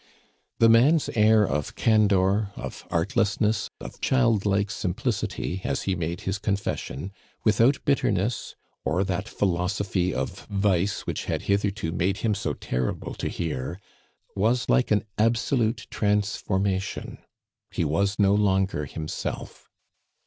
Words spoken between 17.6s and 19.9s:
He was no longer himself.